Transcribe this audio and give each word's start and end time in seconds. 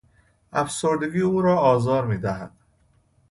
افسردگی 0.51 1.21
او 1.21 1.41
را 1.41 1.57
آزار 1.59 2.05
میدهد. 2.07 2.51